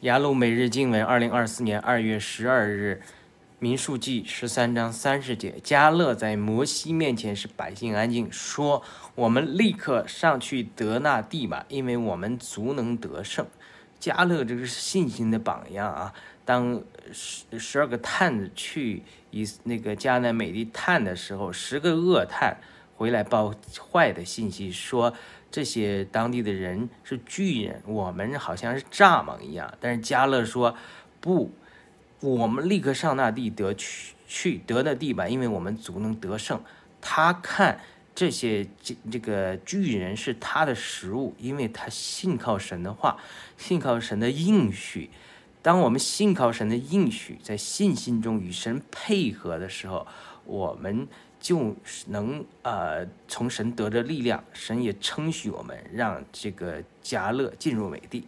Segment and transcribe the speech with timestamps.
[0.00, 3.02] 雅鲁每日经文，二零二四年二月十二日，
[3.58, 8.82] 民数记十三章三十节，加勒在摩西面前是百姓安静，说
[9.14, 13.46] ：“我们立刻上去得那地吧，因为我们足能得胜。”
[14.00, 16.14] 加勒这个是信心的榜样啊！
[16.46, 16.82] 当
[17.12, 22.56] 十十二个探子去以那个迦南美地探的时候，十个恶探
[23.00, 23.54] 回来报
[23.90, 25.14] 坏的信息，说。
[25.50, 29.74] 这些当地的人是巨人，我们好像是蚱蜢一样。
[29.80, 30.76] 但是加勒说
[31.20, 31.50] 不，
[32.20, 36.62] 我们立刻上那地得去去得那地吧，因为我们足能得胜。
[37.00, 37.80] 他看
[38.14, 43.16] 这些这这个巨人是他的食物，因为他信靠神的话，
[43.56, 45.10] 信靠神的应许。
[45.62, 50.06] 当我们信靠神的应许，在信心中与神配合的时候，
[50.44, 51.06] 我们。
[51.42, 51.74] 就
[52.08, 58.26] 能呃从神得着力量，神也称许我们，让这个迦勒进入美地。